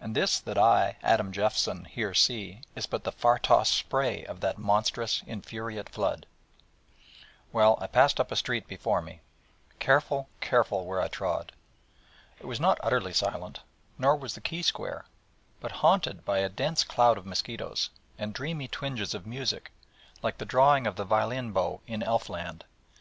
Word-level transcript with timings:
And 0.00 0.16
this 0.16 0.40
that 0.40 0.58
I, 0.58 0.96
Adam 1.04 1.30
Jeffson, 1.30 1.84
here 1.84 2.14
see 2.14 2.62
is 2.74 2.86
but 2.86 3.04
the 3.04 3.12
far 3.12 3.38
tossed 3.38 3.76
spray 3.76 4.24
of 4.24 4.40
that 4.40 4.58
monstrous, 4.58 5.22
infuriate 5.24 5.88
flood.' 5.88 6.26
Well, 7.52 7.78
I 7.80 7.86
passed 7.86 8.18
up 8.18 8.32
a 8.32 8.34
street 8.34 8.66
before 8.66 9.00
me, 9.00 9.20
careful, 9.78 10.28
careful 10.40 10.84
where 10.84 11.00
I 11.00 11.06
trod. 11.06 11.52
It 12.40 12.46
was 12.46 12.58
not 12.58 12.80
utterly 12.82 13.12
silent, 13.12 13.60
nor 13.98 14.16
was 14.16 14.34
the 14.34 14.40
quay 14.40 14.62
square, 14.62 15.04
but 15.60 15.70
haunted 15.78 16.24
by 16.24 16.38
a 16.38 16.48
pretty 16.50 16.54
dense 16.56 16.82
cloud 16.82 17.16
of 17.16 17.24
mosquitoes, 17.24 17.90
and 18.18 18.34
dreamy 18.34 18.66
twinges 18.66 19.14
of 19.14 19.28
music, 19.28 19.70
like 20.24 20.38
the 20.38 20.44
drawing 20.44 20.88
of 20.88 20.96
the 20.96 21.04
violin 21.04 21.52
bow 21.52 21.80
in 21.86 22.02
elf 22.02 22.28
land. 22.28 22.64